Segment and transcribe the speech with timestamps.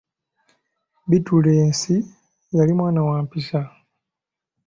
[1.09, 1.95] Bittulensi
[2.57, 3.61] yali mwana wa mpisa.